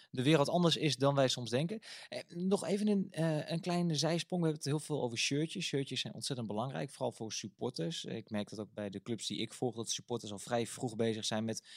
[0.10, 1.80] de wereld anders is dan wij soms denken.
[2.10, 3.08] Eh, nog even een,
[3.54, 4.42] een kleine zijsprong.
[4.42, 5.66] We hebben het heel veel over shirtjes.
[5.66, 8.06] Shirtjes zijn ontzettend belangrijk, vooral voor supporters.
[8.06, 10.96] Ik merk dat ook bij de clubs die ik volg, dat supporters al vrij vroeg
[10.96, 11.68] bezig zijn met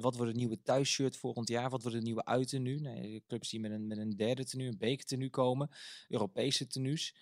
[0.00, 1.70] wat wordt het nieuwe thuisshirt volgend jaar?
[1.70, 2.80] Wat wordt het nieuwe uittenu?
[2.80, 5.70] Nee, clubs die met een, met een derde tenue, een bekertenu komen,
[6.08, 7.14] Europese tenues.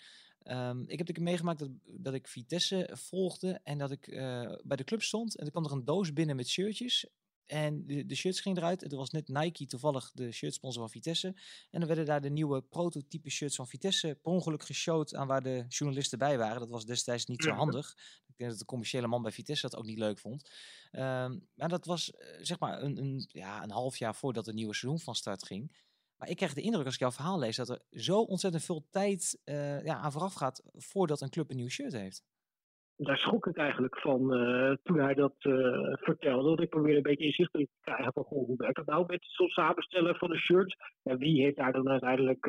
[0.45, 4.77] Um, ik heb ik meegemaakt dat, dat ik Vitesse volgde en dat ik uh, bij
[4.77, 5.37] de club stond.
[5.37, 7.07] En er kwam er een doos binnen met shirtjes.
[7.47, 8.93] En de, de shirts gingen eruit.
[8.93, 11.27] Er was net Nike toevallig de shirtsponsor van Vitesse.
[11.71, 15.43] En dan werden daar de nieuwe prototype shirts van Vitesse per ongeluk geshowd aan waar
[15.43, 16.61] de journalisten bij waren.
[16.61, 17.97] Dat was destijds niet zo handig.
[18.27, 20.51] Ik denk dat de commerciële man bij Vitesse dat ook niet leuk vond.
[20.93, 24.55] Um, maar dat was uh, zeg maar een, een, ja, een half jaar voordat het
[24.55, 25.77] nieuwe seizoen van start ging.
[26.23, 28.87] Maar ik krijg de indruk als ik jouw verhaal lees dat er zo ontzettend veel
[28.91, 32.25] tijd uh, ja, aan vooraf gaat voordat een club een nieuw shirt heeft.
[32.97, 36.49] daar schrok ik eigenlijk van uh, toen hij dat uh, vertelde.
[36.49, 39.51] Dat ik probeerde een beetje inzicht te krijgen van hoe werkt dat nou met het
[39.51, 40.77] samenstellen van een shirt.
[41.03, 42.43] En wie heeft daar dan uiteindelijk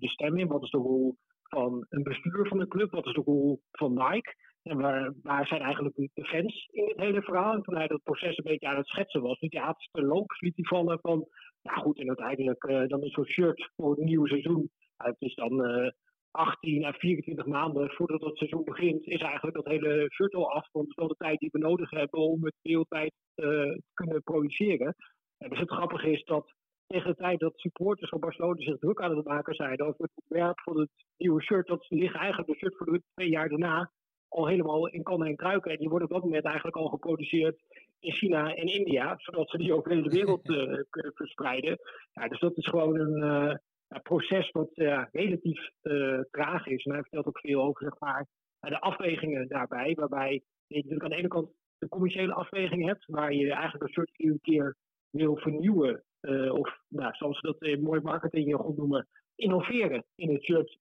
[0.00, 0.48] de stem in?
[0.48, 2.90] Wat is de rol van een bestuur van de club?
[2.90, 4.34] Wat is de rol van Nike?
[4.62, 4.80] En
[5.22, 7.54] waar, zijn eigenlijk de fans in het hele verhaal?
[7.54, 10.40] En toen hij dat proces een beetje aan het schetsen was, liet hij laatste loops
[10.40, 11.26] liet hij vallen van,
[11.62, 14.70] ja goed, en uiteindelijk dan is zo'n shirt voor het nieuwe seizoen.
[14.96, 15.92] het is dan
[16.32, 20.68] 18 à 24 maanden voordat het seizoen begint, is eigenlijk dat hele shirt al af.
[20.72, 24.94] Want wel de tijd die we nodig hebben om het wereldwijd uh, te kunnen produceren.
[25.38, 26.52] En dus het grappige is dat
[26.86, 30.12] tegen de tijd dat supporters van Barcelona zich druk aan het maken zijn over het
[30.14, 33.90] ontwerp van het nieuwe shirt, dat liggen eigenlijk de shirt voor de twee jaar daarna
[34.32, 35.70] al helemaal in kannen en kruiken.
[35.70, 37.62] En die worden op dat moment eigenlijk al geproduceerd
[38.00, 41.78] in China en India, zodat ze die over de hele wereld uh, kunnen verspreiden.
[42.12, 43.54] Ja, dus dat is gewoon een, uh,
[44.02, 46.84] proces wat uh, relatief uh, traag is.
[46.84, 48.26] En hij vertelt ook veel over zeg maar,
[48.60, 49.94] de afwegingen daarbij.
[49.94, 53.92] Waarbij je natuurlijk aan de ene kant de commerciële afweging hebt, waar je eigenlijk een
[53.92, 54.76] soort iedere keer
[55.10, 56.04] wil vernieuwen.
[56.50, 60.78] Of nou, zoals ze dat in mooi marketing goed noemen, innoveren in het shirt.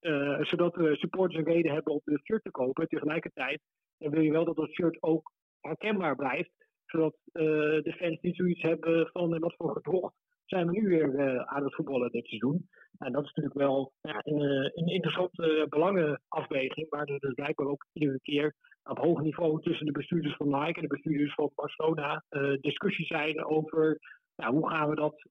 [0.48, 2.88] zodat de supporters een reden hebben om het shirt te kopen.
[2.88, 3.62] Tegelijkertijd
[3.98, 6.52] wil je wel dat dat shirt ook herkenbaar blijft.
[6.86, 10.16] Zodat de fans niet zoiets hebben van wat voor gedrocht
[10.52, 12.70] zijn we nu weer aan het voetballen dit seizoen.
[12.98, 17.68] En dat is natuurlijk wel ja, een, eh, een, interessante belangenafweging, waar er dus blijkbaar
[17.68, 21.52] ook iedere keer op hoog niveau tussen de bestuurders van Nike en de bestuurders van
[21.56, 22.24] Barcelona
[22.62, 24.00] discussies zijn over
[24.36, 25.30] hoe gaan we dat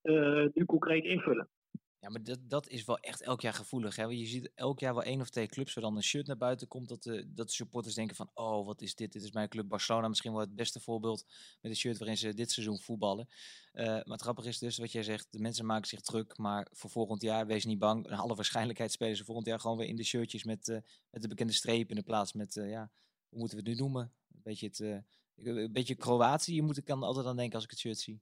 [0.54, 1.48] nu concreet invullen.
[2.00, 3.96] Ja, maar dat, dat is wel echt elk jaar gevoelig.
[3.96, 4.04] Hè?
[4.04, 6.68] Je ziet elk jaar wel één of twee clubs waar dan een shirt naar buiten
[6.68, 6.88] komt.
[6.88, 9.12] Dat de, dat de supporters denken van, oh, wat is dit?
[9.12, 10.08] Dit is mijn club Barcelona.
[10.08, 11.24] Misschien wel het beste voorbeeld
[11.60, 13.28] met een shirt waarin ze dit seizoen voetballen.
[13.72, 16.38] Uh, maar het grappige is dus, wat jij zegt, de mensen maken zich druk.
[16.38, 18.06] Maar voor volgend jaar, wees niet bang.
[18.06, 20.78] Naar alle waarschijnlijkheid spelen ze volgend jaar gewoon weer in de shirtjes met, uh,
[21.10, 22.90] met de bekende streep in de plaats met, ja,
[23.28, 24.12] hoe moeten we het nu noemen?
[24.34, 24.78] Een beetje, het,
[25.36, 28.20] een beetje Kroatië, je moet ik kan altijd aan denken als ik het shirt zie.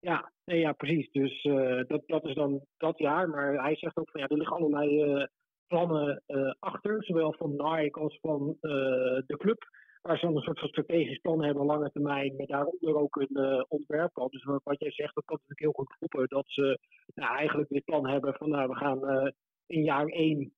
[0.00, 1.10] Ja, nee, ja precies.
[1.10, 3.28] Dus uh, dat, dat is dan dat jaar.
[3.28, 5.24] Maar hij zegt ook van ja, er liggen allerlei uh,
[5.66, 9.68] plannen uh, achter, zowel van Nike als van de club.
[10.02, 13.64] Waar ze dan een soort van strategisch plan hebben, lange termijn, met daaronder ook een
[13.68, 14.28] ontwerpplan.
[14.30, 16.28] Dus wat jij zegt, dat kan natuurlijk heel goed roepen.
[16.28, 16.78] Dat ze
[17.14, 19.32] nou, eigenlijk dit plan hebben van nou, we gaan
[19.66, 20.52] in jaar één,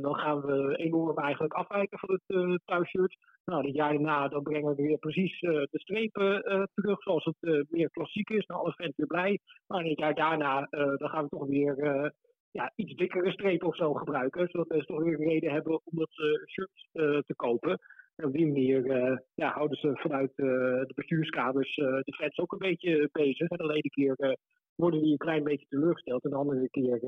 [0.00, 3.16] dan gaan we enorm eigenlijk afwijken van het thuisshirt.
[3.48, 7.24] Nou, dit jaar daarna dan brengen we weer precies uh, de strepen uh, terug, zoals
[7.24, 8.46] het uh, meer klassiek is.
[8.46, 9.38] Nou, alle fans weer blij.
[9.66, 12.12] Maar dit jaar daarna dan gaan we toch weer
[12.50, 14.48] ja, iets dikkere strepen of zo gebruiken.
[14.48, 16.12] Zodat we toch weer reden hebben om dat
[16.46, 16.88] shirt
[17.26, 17.78] te kopen.
[18.24, 18.86] Op die manier
[19.34, 23.48] ja, houden ze vanuit de bestuurskamers de fans ook een beetje bezig.
[23.48, 24.38] En de ene keer
[24.74, 26.24] worden die een klein beetje teleurgesteld.
[26.24, 26.98] En de andere keer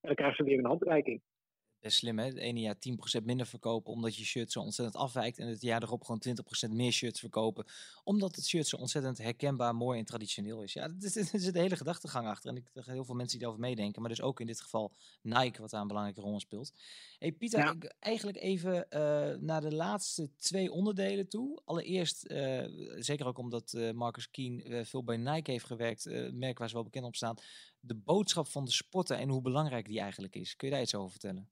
[0.00, 1.20] krijgen ze weer een handreiking
[1.90, 2.24] slim hè.
[2.24, 2.76] Het ene jaar
[3.20, 5.38] 10% minder verkopen omdat je shirt zo ontzettend afwijkt.
[5.38, 6.22] En het jaar erop gewoon
[6.68, 7.66] 20% meer shirts verkopen.
[8.04, 10.72] Omdat het shirt zo ontzettend herkenbaar, mooi en traditioneel is.
[10.72, 12.50] Ja, er zit de hele gedachtegang achter.
[12.50, 14.00] En ik heb heel veel mensen die daarover meedenken.
[14.00, 16.72] Maar dus ook in dit geval Nike wat daar een belangrijke rol in speelt.
[17.18, 21.60] Hey Pieter, ik, eigenlijk even uh, naar de laatste twee onderdelen toe.
[21.64, 22.64] Allereerst, uh,
[22.98, 26.04] zeker ook omdat uh, Marcus Keen veel bij Nike heeft gewerkt.
[26.32, 27.36] merk waar ze wel bekend op staan.
[27.80, 30.56] De boodschap van de sporter en hoe belangrijk die eigenlijk is.
[30.56, 31.48] Kun je daar iets over vertellen?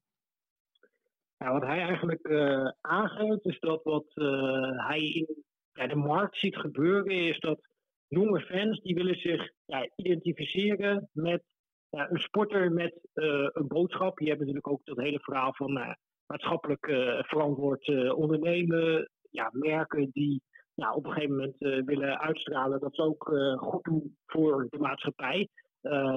[1.53, 6.57] Wat hij eigenlijk uh, aangeeft is dat wat uh, hij in ja, de markt ziet
[6.57, 7.61] gebeuren, is dat
[8.09, 11.43] jonge fans die willen zich ja, identificeren met
[11.89, 14.19] ja, een sporter met uh, een boodschap.
[14.19, 16.87] Je hebt natuurlijk ook dat hele verhaal van maatschappelijk
[17.27, 19.11] verantwoord ondernemen.
[19.31, 20.43] Ja, merken die
[20.75, 25.49] ja, op een gegeven moment willen uitstralen dat ze ook goed doen voor de maatschappij.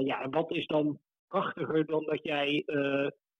[0.03, 2.63] ja, en wat is dan prachtiger dan dat jij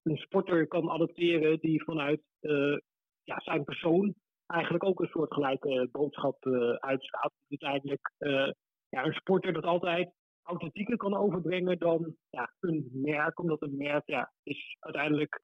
[0.09, 2.77] een sporter kan adopteren die vanuit uh,
[3.23, 4.15] ja, zijn persoon
[4.45, 7.33] eigenlijk ook een soort gelijke boodschap uh, uitstaat.
[7.49, 8.51] Uiteindelijk uh,
[8.89, 14.03] ja, een sporter dat altijd authentieker kan overbrengen dan ja, een merk, omdat een merk
[14.05, 15.41] ja, is uiteindelijk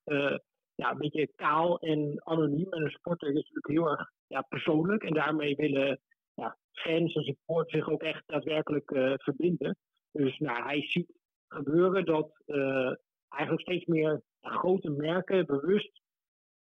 [0.75, 2.71] ja, een beetje kaal en anoniem.
[2.73, 5.99] En een sporter is natuurlijk heel erg ja, persoonlijk en daarmee willen
[6.33, 8.89] ja, fans en supporters zich ook echt daadwerkelijk
[9.23, 9.77] verbinden.
[10.11, 11.13] Dus nou, hij ziet
[11.47, 12.43] gebeuren dat
[13.27, 16.01] eigenlijk steeds meer grote merken bewust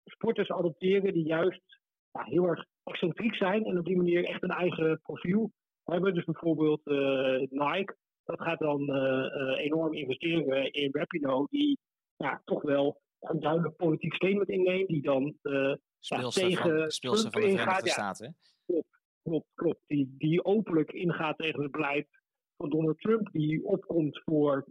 [0.04, 1.80] sporters adopteren die juist
[2.12, 5.52] ja, heel erg excentriek zijn en op die manier echt een eigen profiel
[5.84, 6.14] hebben.
[6.14, 11.78] Dus bijvoorbeeld uh, Nike, dat gaat dan uh, enorm investeren in Rapino, die
[12.16, 17.46] ja, toch wel een duidelijk politiek statement inneemt, die dan uh, ja, tegen van de
[17.46, 17.86] ingaat.
[17.86, 18.36] Ja, Staten.
[18.66, 19.80] Klopt, klopt, klopt.
[19.86, 22.08] Die, die openlijk ingaat tegen het beleid
[22.56, 24.64] van Donald Trump, die opkomt voor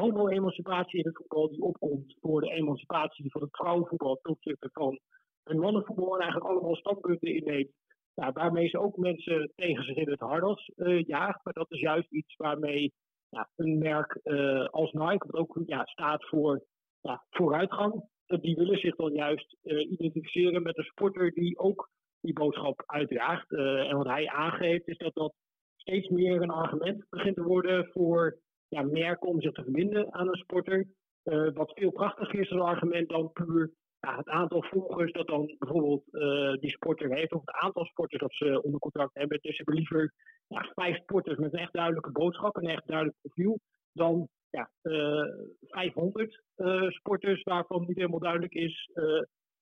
[0.00, 4.98] homo-emancipatie in het voetbal die opkomt voor de emancipatie van het vrouwenvoetbal ten opzichte van
[5.44, 7.72] hun mannenvoetbal en eigenlijk allemaal standpunten inneemt.
[8.14, 11.44] Ja, waarmee ze ook mensen tegen zich in het harnas uh, jaagt.
[11.44, 12.92] Maar dat is juist iets waarmee
[13.28, 16.64] ja, een merk uh, als Nike, wat ook ja, staat voor
[17.00, 21.88] ja, vooruitgang, die willen zich dan juist uh, identificeren met een sporter die ook
[22.20, 23.52] die boodschap uitdraagt.
[23.52, 25.34] en wat hij aangeeft is dat dat
[25.76, 30.28] steeds meer een argument begint te worden voor ja, merken om zich te verbinden aan
[30.28, 30.86] een sporter.
[31.24, 35.54] Uh, wat veel krachtiger is als argument dan puur ja, het aantal volgers dat dan
[35.58, 39.38] bijvoorbeeld uh, die sporter heeft, of het aantal sporters dat ze onder contract hebben.
[39.40, 40.14] Dus ze hebben liever
[40.46, 43.60] ja, vijf sporters met een echt duidelijke boodschap, een echt duidelijk profiel,
[43.92, 45.26] dan ja, uh, eh,
[45.60, 46.42] 500
[46.88, 48.90] sporters waarvan niet helemaal duidelijk is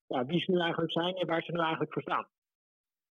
[0.07, 2.27] ja, wie ze nu eigenlijk zijn en waar ze nu eigenlijk voor staan.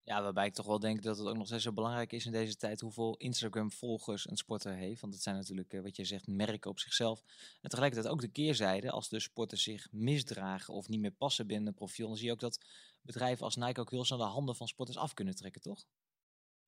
[0.05, 2.31] Ja, waarbij ik toch wel denk dat het ook nog steeds zo belangrijk is in
[2.31, 5.01] deze tijd hoeveel Instagram-volgers een sporter heeft.
[5.01, 7.23] Want het zijn natuurlijk, eh, wat je zegt, merken op zichzelf.
[7.61, 11.67] En tegelijkertijd ook de keerzijde, als de sporters zich misdragen of niet meer passen binnen
[11.67, 12.65] een profiel, dan zie je ook dat
[13.01, 15.85] bedrijven als Nike ook heel snel de handen van sporters af kunnen trekken, toch?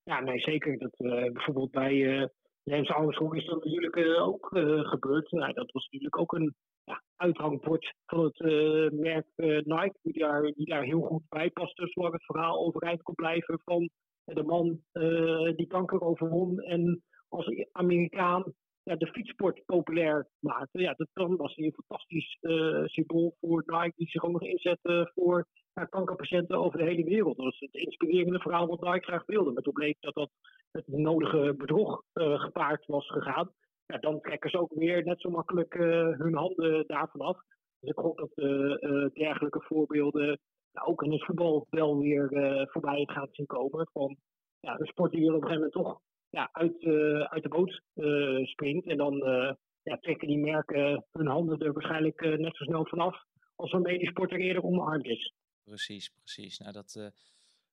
[0.04, 0.78] Ja, nee, zeker.
[0.78, 2.26] Dat, uh, bijvoorbeeld bij uh,
[2.67, 4.47] James Armstrong is dat natuurlijk ook
[4.88, 5.32] gebeurd.
[5.32, 9.25] Nou, dat was natuurlijk ook een ja, uithangbord van het uh, merk
[9.65, 13.89] Nike, die daar, heel goed bij past, zolang het verhaal overeind kon blijven van
[14.23, 14.80] de man
[15.56, 18.43] die kanker overwon en als Amerikaan
[18.88, 20.80] ja, de fietssport populair maakte.
[20.80, 22.38] Ja, dat dan was een fantastisch
[22.86, 25.45] symbool voor Nike, die zich ook nog inzette voor
[25.89, 27.36] kankerpatiënten over de hele wereld.
[27.36, 29.52] Dat was het inspirerende verhaal wat Nike graag wilde.
[29.52, 30.30] Maar toen bleek dat dat
[30.71, 33.52] met nodige bedrog gepaard was gegaan
[33.88, 37.38] ja, dan trekken ze ook weer net zo makkelijk uh, hun handen daarvan af.
[37.80, 38.36] Dus ik hoop dat
[39.13, 40.39] dergelijke voorbeelden
[40.84, 42.30] ook in het voetbal wel weer
[42.71, 43.89] voorbij gaan zien komen.
[43.91, 44.17] Van
[44.60, 46.83] ja, een sport die op een gegeven moment toch ja, uit,
[47.29, 47.81] uit de boot
[48.47, 48.87] springt.
[48.87, 49.15] En dan
[49.83, 53.23] ja, trekken die merken hun handen er waarschijnlijk net zo snel vanaf
[53.55, 55.33] als waarmee die sport er eerder omarmd is.
[55.63, 56.57] Precies, precies.
[56.57, 57.11] Nou, dat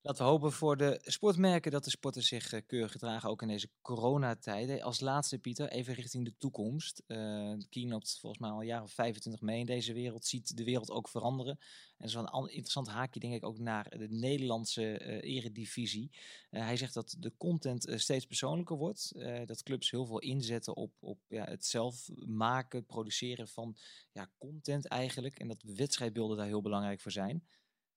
[0.07, 3.49] Laten we hopen voor de sportmerken dat de sporters zich uh, keurig gedragen, ook in
[3.49, 4.83] deze coronatijden.
[4.83, 7.03] Als laatste, Pieter, even richting de toekomst.
[7.07, 10.65] Uh, keynote volgens mij al een jaar of 25 mee in deze wereld, ziet de
[10.65, 11.59] wereld ook veranderen.
[11.99, 16.11] En zo een interessant haakje, denk ik, ook naar de Nederlandse uh, eredivisie.
[16.51, 19.13] hij zegt dat de content steeds persoonlijker wordt.
[19.47, 23.77] dat clubs heel veel inzetten op, op ja, het zelf maken, produceren van
[24.13, 25.39] ja, content eigenlijk.
[25.39, 27.45] En dat wedstrijdbeelden daar heel belangrijk voor zijn.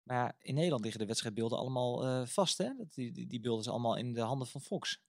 [0.08, 2.70] Maar in Nederland liggen de wedstrijdbeelden allemaal uh, vast, hè?
[2.90, 5.02] Die, die beelden zijn allemaal in de handen van Fox.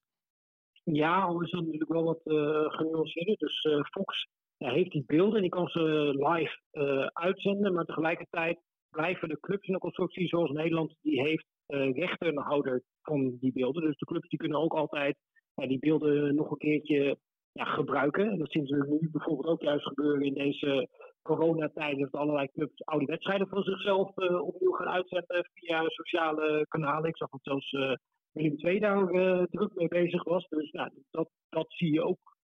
[0.84, 3.36] Ja, is dat natuurlijk wel wat uh, genuanceerder.
[3.36, 5.80] Dus uh, Fox heeft die beelden en die kan ze
[6.16, 7.72] live uitzenden.
[7.72, 8.58] Maar tegelijkertijd
[8.90, 13.82] blijven de clubs in de constructie zoals Nederland die heeft rechtenhouder van die beelden.
[13.82, 15.16] Dus de clubs die kunnen ook altijd
[15.54, 17.18] die beelden nog een keertje
[17.52, 18.30] ja, gebruiken.
[18.30, 20.88] En dat zien we nu bijvoorbeeld ook juist gebeuren in deze
[21.22, 22.08] coronatijden.
[22.10, 27.08] Dat allerlei clubs oude wedstrijden van zichzelf uh, opnieuw gaan uitzetten via sociale kanalen.
[27.08, 27.92] Ik zag dat zelfs uh,
[28.32, 30.48] Willem II daar uh, druk mee bezig was.
[30.48, 32.36] Dus nou, dat, dat zie je ook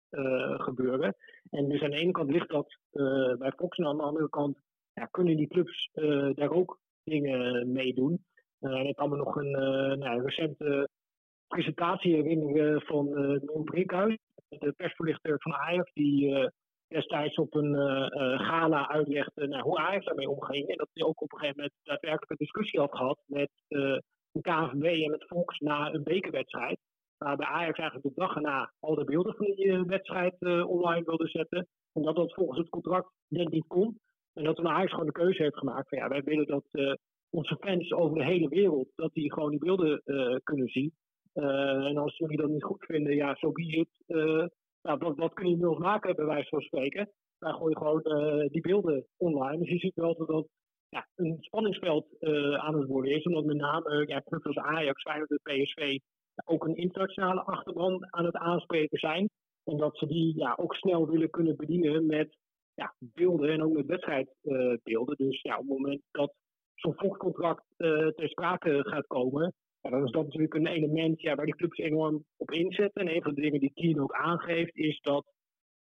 [0.57, 1.17] gebeuren.
[1.51, 2.79] En dus aan de ene kant ligt dat
[3.39, 4.59] bij Fox en aan de andere kant
[4.93, 5.91] ja, kunnen die clubs
[6.35, 8.25] daar ook dingen mee doen.
[8.61, 9.51] en ik kan me nog een
[9.99, 10.89] nou, recente
[11.47, 13.09] presentatie herinneren van
[13.45, 16.51] Noem Brinkhuis, de persverlichter van Ajax, die
[16.89, 20.69] destijds op een uh, gala uitlegde nou, hoe Ajax daarmee omging.
[20.69, 24.03] En dat hij ook op een gegeven moment daadwerkelijk een discussie had gehad met de
[24.41, 26.79] KNVB en met Fox na een bekerwedstrijd.
[27.19, 30.35] Waarbij Ajax eigenlijk de dag erna al de beelden van die wedstrijd
[30.67, 31.67] online wilde zetten.
[31.93, 33.99] En dat volgens het contract net niet kon.
[34.33, 36.99] En dat toen Ajax gewoon de keuze heeft gemaakt van ja, wij willen dat
[37.31, 40.03] onze fans over de hele wereld, dat die gewoon die beelden
[40.43, 40.93] kunnen zien.
[41.33, 43.89] En als jullie dat niet goed vinden, ja, zo so be it.
[44.85, 47.11] Uh, nou, wat, wat kun je nog maken, bij wijze van spreken?
[47.39, 49.59] Wij gooien gewoon uh, die beelden online.
[49.59, 50.49] Dus je ziet wel dat dat
[50.89, 52.07] ja, een spanningsveld
[52.57, 53.25] aan het worden is.
[53.25, 55.99] Omdat met name ja, clubs als Ajax, Feyenoord PSV
[56.45, 59.31] ook een internationale achterban aan het aanspreken zijn.
[59.65, 62.37] En dat ze die ja, ook snel willen kunnen bedienen met
[62.75, 65.17] ja, beelden en ook met wedstrijdbeelden.
[65.17, 66.35] dus ja, op het moment dat
[66.75, 71.45] zo'n volgcontract ter sprake gaat komen, ja, dan is dat natuurlijk een element ja, waar
[71.45, 73.03] die clubs enorm op inzetten.
[73.03, 75.33] En een van de dingen die Kien ook aangeeft, is dat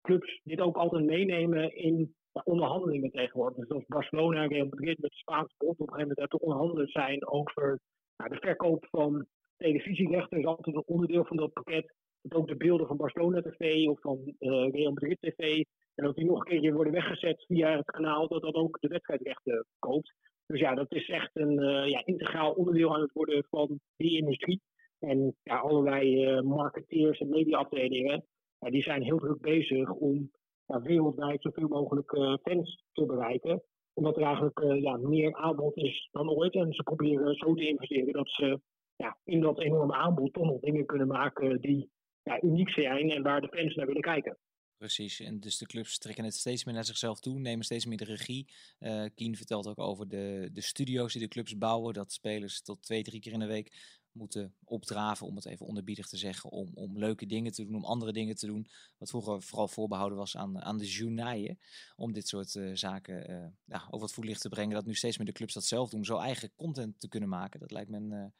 [0.02, 3.58] clubs dit ook altijd meenemen in onderhandelingen tegenwoordig.
[3.58, 6.40] Dus als Barcelona en Real Madrid met de Spaanse bond op een gegeven moment te
[6.40, 7.80] onderhandelen zijn over
[8.18, 9.26] nou, de verkoop van
[9.58, 11.94] televisierechten, is altijd een onderdeel van dat pakket.
[12.22, 15.64] Dat ook de beelden van Barcelona TV of van uh, Real Madrid TV,
[15.96, 18.88] en dat die nog een keertje worden weggezet via het kanaal, dat dat ook de
[18.88, 20.14] wedstrijdrechten koopt.
[20.46, 24.18] Dus ja, dat is echt een uh, ja, integraal onderdeel aan het worden van die
[24.18, 24.62] industrie.
[25.00, 28.26] En ja, allerlei uh, marketeers en mediaafdelingen,
[28.60, 30.32] die zijn heel druk bezig om
[30.66, 33.64] wereldwijd zoveel mogelijk uh, fans te bereiken.
[33.94, 36.54] omdat er eigenlijk ja, meer aanbod is dan ooit.
[36.54, 38.60] En ze proberen zo te investeren dat ze
[38.96, 41.90] ja, in dat enorme aanbod toch nog dingen kunnen maken die
[42.24, 44.38] ja, uniek zijn en waar de fans naar willen kijken.
[44.78, 47.98] Precies, en dus de clubs trekken het steeds meer naar zichzelf toe, nemen steeds meer
[47.98, 48.48] de regie.
[48.80, 52.82] Uh, Kien vertelt ook over de, de studio's die de clubs bouwen, dat spelers tot
[52.82, 56.72] twee, drie keer in de week moeten opdraven, om het even onderbiedig te zeggen, om,
[56.74, 58.68] om leuke dingen te doen, om andere dingen te doen.
[58.98, 61.60] Wat vroeger vooral voorbehouden was aan, aan de journaaien,
[61.96, 64.76] om dit soort uh, zaken uh, ja, over het voetlicht te brengen.
[64.76, 67.60] Dat nu steeds meer de clubs dat zelf doen, zo eigen content te kunnen maken.
[67.60, 68.32] Dat lijkt me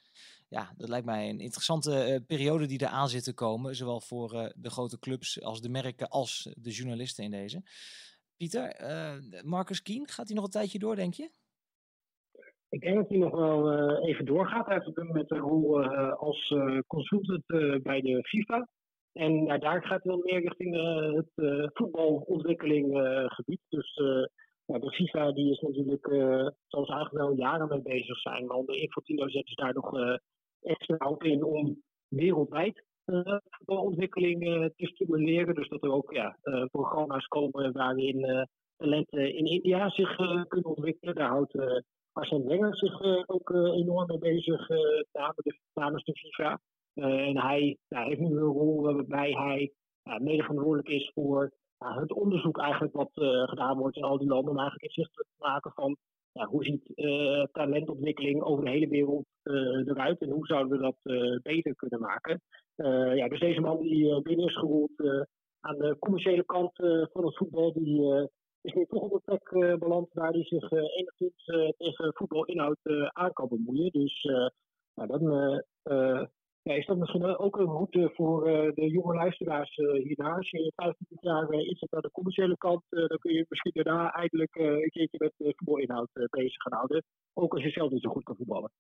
[0.48, 4.70] ja, dat lijkt mij een interessante periode die eraan zit te komen, zowel voor de
[4.70, 7.64] grote clubs als de merken als de journalisten in deze.
[8.38, 8.76] Pieter,
[9.46, 11.30] Marcus Kien, gaat hij nog een tijdje door, denk je?
[12.70, 14.66] Ik denk dat hij nog wel even doorgaat.
[14.66, 16.56] Hij heeft met de rol als
[16.88, 17.46] consultant
[17.84, 18.68] bij de FIFA.
[19.12, 20.76] En ja, daar gaat hij wel meer richting
[21.16, 21.32] het
[21.74, 23.62] voetbalontwikkelinggebied.
[23.70, 23.94] dus
[24.66, 26.08] ja, de FIFA die is natuurlijk,
[26.68, 28.46] zoals eigenlijk wel jaren mee bezig zijn.
[28.46, 30.20] Maar onder Infantino zetten ze daar nog
[30.66, 32.84] extra hoop in om wereldwijd
[33.50, 34.40] voetbalontwikkeling
[34.76, 35.56] te stimuleren.
[35.56, 36.38] Dus dat er ook ja,
[36.72, 38.48] programma's komen waarin
[38.78, 40.16] talenten in India zich
[40.48, 41.16] kunnen ontwikkelen.
[41.16, 44.68] Daar houdt Arsène Wenger zich ook enorm mee bezig
[45.74, 46.60] namens, de, FIFA.
[46.94, 49.72] en hij nou, heeft nu een rol waarbij hij
[50.20, 53.12] mede verantwoordelijk is voor het onderzoek eigenlijk wat
[53.50, 54.52] gedaan wordt in al die landen.
[54.52, 55.98] Om eigenlijk inzichtelijk te maken van
[56.44, 56.92] hoe ziet
[57.52, 59.26] talentontwikkeling over de hele wereld
[59.88, 60.98] eruit en hoe zouden we dat
[61.42, 62.42] beter kunnen maken.
[63.16, 64.92] ja, dus deze man die binnen is gerold
[65.60, 66.76] aan de commerciële kant
[67.12, 68.30] van het voetbal, die
[68.62, 71.44] is nu toch op een plek beland waar hij zich enigszins
[71.78, 72.80] tegen voetbalinhoud
[73.12, 73.92] aan kan bemoeien.
[73.92, 74.24] Dus
[74.94, 75.64] nou, dan
[76.66, 80.36] ja, is dat misschien ook een route voor de jonge luisteraars hierna.
[80.36, 84.12] Als je 25 jaar uh, zit aan de commerciële kant, dan kun je misschien daarna
[84.12, 87.04] eindelijk een keertje met voetbalinhoud bezig gaan houden.
[87.34, 88.72] Ook als je zelf niet zo goed kan voetballen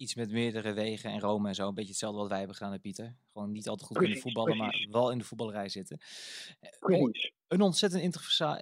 [0.00, 1.68] iets met meerdere wegen en Rome en zo.
[1.68, 3.16] Een beetje hetzelfde wat wij hebben gedaan, Pieter.
[3.32, 6.00] Gewoon niet altijd goed precies, kunnen voetballen, maar wel in de voetballerij zitten.
[6.78, 7.32] Precies.
[7.48, 8.02] Een ontzettend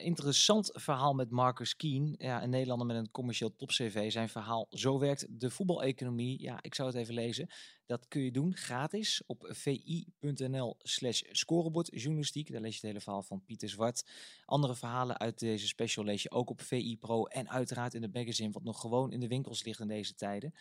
[0.00, 2.14] interessant verhaal met Marcus Keen.
[2.18, 4.12] Ja, een Nederlander met een commercieel top-CV.
[4.12, 6.42] Zijn verhaal, zo werkt de voetbaleconomie.
[6.42, 7.48] Ja, ik zou het even lezen.
[7.86, 12.52] Dat kun je doen gratis op vi.nl slash scorebordjournalistiek.
[12.52, 14.04] Daar lees je het hele verhaal van Pieter Zwart.
[14.44, 17.24] Andere verhalen uit deze special lees je ook op VI Pro.
[17.24, 20.54] En uiteraard in het magazine, wat nog gewoon in de winkels ligt in deze tijden.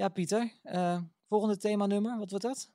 [0.00, 0.58] Ja, Pieter.
[0.64, 2.70] Uh, volgende themanummer, wat wordt dat?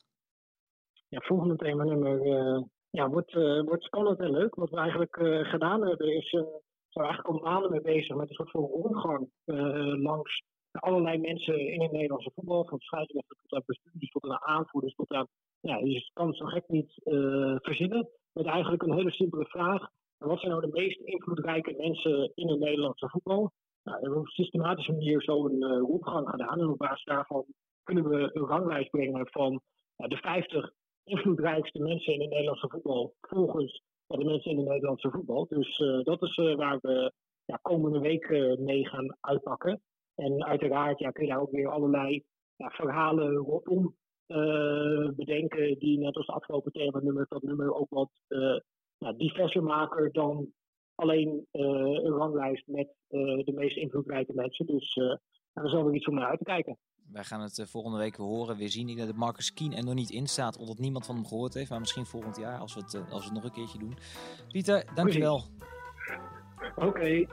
[1.09, 4.55] Ja, volgende themanummer uh, ja, wordt, uh, wordt spannend en leuk.
[4.55, 5.15] Wat we eigenlijk
[5.47, 6.41] gedaan hebben is, uh,
[6.89, 9.29] zijn eigenlijk al maanden mee bezig met een soort van rondgang
[10.03, 12.65] langs allerlei mensen in het Nederlandse voetbal.
[12.65, 15.27] Van scheidsrechter tot aan bestuurders, tot aan aanvoerders, tot aan...
[15.59, 16.93] Ja, je kan het zo gek niet
[17.61, 18.09] verzinnen.
[18.33, 19.89] Met eigenlijk een hele simpele vraag.
[20.17, 23.51] Wat zijn nou de meest invloedrijke mensen in het Nederlandse voetbal?
[23.83, 26.59] Nou, we hebben op een systematische manier zo een uh, gedaan.
[26.59, 27.45] En op basis daarvan
[27.83, 29.61] kunnen we een ranglijst brengen van
[29.97, 30.71] uh, de 50
[31.03, 33.15] invloedrijkste mensen in het Nederlandse voetbal.
[33.21, 35.47] Volgens uh, de mensen in het Nederlandse voetbal.
[35.49, 37.11] Dus uh, dat is waar we
[37.45, 39.81] ja, komende week mee gaan uitpakken.
[40.15, 42.23] En uiteraard ja, kun je daar ook weer allerlei
[42.55, 43.95] ja, verhalen rondom
[45.15, 45.79] bedenken.
[45.79, 48.09] Die net als de afgelopen thema nummer dat nummer ook wat
[49.17, 50.53] diverser maken dan
[50.95, 51.61] alleen uh,
[52.03, 54.65] een ranglijst met uh, de meest invloedrijke mensen.
[54.65, 55.15] Dus uh,
[55.53, 56.77] daar zal er iets om naar uit te kijken.
[57.11, 58.89] Wij gaan het volgende week weer horen, weer zien.
[58.89, 61.53] Ik denk dat Marcus Kien er nog niet in staat, omdat niemand van hem gehoord
[61.53, 61.69] heeft.
[61.69, 63.97] Maar misschien volgend jaar, als we het, als we het nog een keertje doen.
[64.51, 65.43] Pieter, dankjewel.
[66.75, 66.87] Oké.
[66.87, 67.27] Okay.